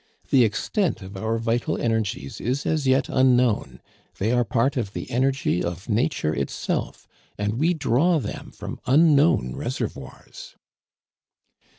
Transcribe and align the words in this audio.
The 0.31 0.43
extent 0.43 1.03
of 1.03 1.15
our 1.15 1.37
vital 1.37 1.77
energies 1.79 2.41
is 2.41 2.65
as 2.65 2.87
yet 2.87 3.07
unknown; 3.07 3.81
they 4.17 4.31
are 4.31 4.43
part 4.43 4.75
of 4.75 4.93
the 4.93 5.07
energy 5.11 5.63
of 5.63 5.89
nature 5.89 6.33
itself, 6.33 7.07
and 7.37 7.59
we 7.59 7.75
draw 7.75 8.17
them 8.17 8.49
from 8.49 8.79
unknown 8.87 9.55
reservoirs." 9.55 10.55